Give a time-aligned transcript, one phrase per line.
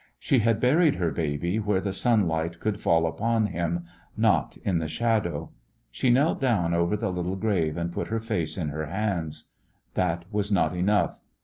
[0.17, 3.83] She had buried her baby where the sunlight could fall upon him^
[4.17, 5.51] not in the shadow.
[5.91, 9.49] She knelt down over the little grave and put her face in her hands.
[9.93, 11.21] That was not enough.